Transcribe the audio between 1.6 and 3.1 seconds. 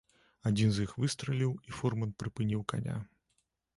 і фурман прыпыніў каня.